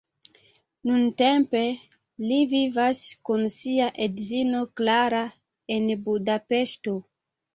Nuntempe 0.89 1.61
li 2.31 2.39
vivas 2.53 3.03
kun 3.29 3.45
sia 3.57 3.91
edzino 4.07 4.63
Klara 4.81 5.23
en 5.77 5.87
Budapeŝto. 6.09 6.95